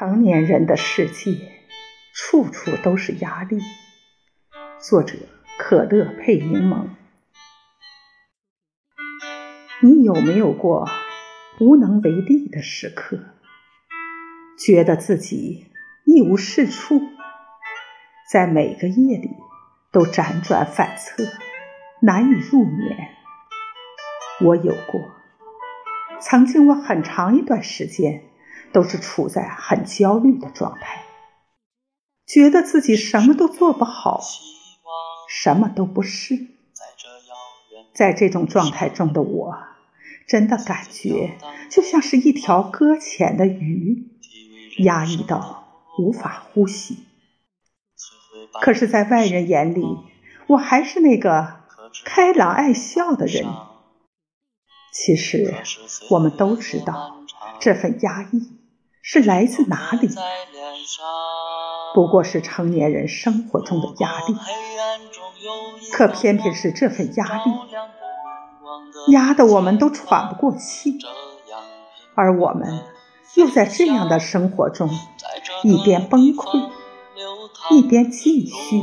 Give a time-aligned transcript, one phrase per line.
[0.00, 1.36] 成年人的世界，
[2.14, 3.60] 处处都是压力。
[4.78, 5.14] 作者：
[5.58, 6.86] 可乐配柠檬。
[9.82, 10.88] 你有没有过
[11.58, 13.18] 无能为力的时刻？
[14.58, 15.70] 觉得自己
[16.06, 17.02] 一无是处，
[18.32, 19.28] 在每个夜里
[19.92, 21.24] 都辗转反侧，
[22.00, 23.10] 难以入眠。
[24.46, 25.10] 我有过，
[26.22, 28.29] 曾经我很长一段时间。
[28.72, 31.04] 都是处在很焦虑的状态，
[32.26, 34.20] 觉得自己什么都做不好，
[35.28, 36.46] 什么都不是。
[37.92, 39.54] 在这种状态中的我，
[40.26, 41.36] 真的感觉
[41.68, 44.08] 就像是一条搁浅的鱼，
[44.78, 47.04] 压抑到无法呼吸。
[48.62, 49.84] 可是，在外人眼里，
[50.46, 51.60] 我还是那个
[52.04, 53.44] 开朗爱笑的人。
[54.92, 55.54] 其实，
[56.10, 57.19] 我们都知道
[57.60, 58.56] 这份压抑。
[59.02, 60.08] 是来自哪里？
[61.94, 64.36] 不过是成年人生活中的压力，
[65.90, 67.50] 可偏偏是这份压力，
[69.12, 70.98] 压得我们都喘不过气，
[72.14, 72.84] 而我们
[73.36, 74.90] 又在这样的生活中，
[75.64, 76.70] 一边崩溃，
[77.70, 78.82] 一边继续。